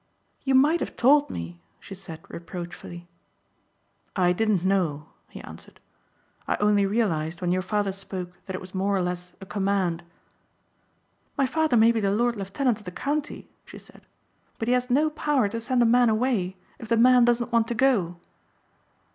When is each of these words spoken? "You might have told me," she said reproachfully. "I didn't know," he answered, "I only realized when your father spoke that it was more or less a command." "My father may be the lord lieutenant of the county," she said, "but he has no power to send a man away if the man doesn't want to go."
"You 0.43 0.55
might 0.55 0.79
have 0.79 0.95
told 0.95 1.29
me," 1.29 1.61
she 1.79 1.93
said 1.93 2.21
reproachfully. 2.27 3.07
"I 4.15 4.33
didn't 4.33 4.65
know," 4.65 5.09
he 5.29 5.41
answered, 5.41 5.79
"I 6.47 6.55
only 6.55 6.87
realized 6.87 7.39
when 7.39 7.51
your 7.51 7.61
father 7.61 7.91
spoke 7.91 8.31
that 8.47 8.55
it 8.55 8.59
was 8.59 8.73
more 8.73 8.97
or 8.97 9.01
less 9.03 9.35
a 9.39 9.45
command." 9.45 10.01
"My 11.37 11.45
father 11.45 11.77
may 11.77 11.91
be 11.91 11.99
the 11.99 12.09
lord 12.09 12.35
lieutenant 12.35 12.79
of 12.79 12.85
the 12.85 12.91
county," 12.91 13.47
she 13.63 13.77
said, 13.77 14.01
"but 14.57 14.67
he 14.67 14.73
has 14.73 14.89
no 14.89 15.11
power 15.11 15.47
to 15.49 15.61
send 15.61 15.83
a 15.83 15.85
man 15.85 16.09
away 16.09 16.57
if 16.79 16.89
the 16.89 16.97
man 16.97 17.23
doesn't 17.23 17.51
want 17.51 17.67
to 17.67 17.75
go." 17.75 18.15